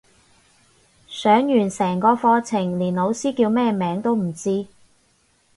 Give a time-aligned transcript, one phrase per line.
[1.07, 4.65] 上完成個課程連老師叫咩名都唔知